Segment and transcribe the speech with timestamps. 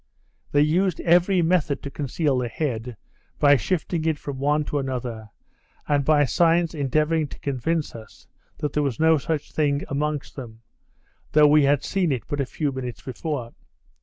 [0.51, 2.97] They used every method to conceal the head,
[3.37, 5.29] by shifting it from one to another;
[5.87, 8.25] and by signs endeavouring to convince us,
[8.57, 10.61] that there was no such thing amongst them,
[11.33, 13.53] though we had seen it but a few minutes before.